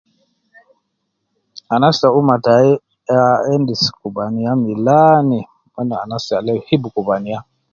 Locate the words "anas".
1.73-1.97, 6.03-6.25